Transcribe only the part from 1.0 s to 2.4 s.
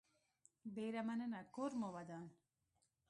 مننه کور مو ودان